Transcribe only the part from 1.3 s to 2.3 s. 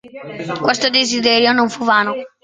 non fu vano.